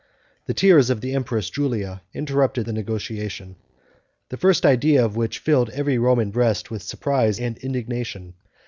[0.47, 3.55] The tears of the empress Julia interrupted the negotiation,
[4.29, 8.33] the first idea of which had filled every Roman breast with surprise and indignation.